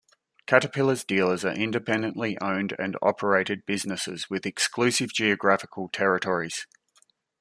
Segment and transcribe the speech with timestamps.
[0.47, 6.65] Caterpillar's dealers are independently owned and operated businesses with exclusive geographical territories.